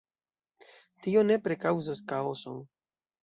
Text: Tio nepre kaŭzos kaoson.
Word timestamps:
Tio 1.07 1.23
nepre 1.31 1.57
kaŭzos 1.65 2.01
kaoson. 2.13 2.59